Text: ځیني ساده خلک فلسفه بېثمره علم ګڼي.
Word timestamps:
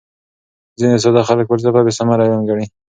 ځیني 0.79 0.97
ساده 1.03 1.21
خلک 1.29 1.45
فلسفه 1.51 1.79
بېثمره 1.85 2.23
علم 2.25 2.41
ګڼي. 2.49 2.65